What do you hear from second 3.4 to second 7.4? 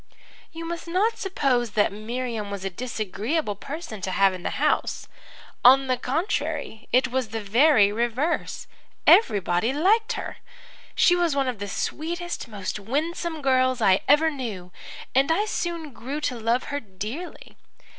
person to have in the house. On the contrary, it was the